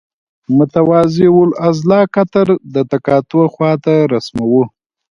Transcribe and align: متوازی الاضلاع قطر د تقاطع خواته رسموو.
متوازی 0.57 1.27
الاضلاع 1.45 2.05
قطر 2.15 2.47
د 2.73 2.75
تقاطع 2.91 3.41
خواته 3.53 3.95
رسموو. 4.13 4.63